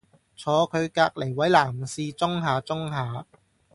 [0.35, 3.27] 坐佢隔離位男士舂下舂下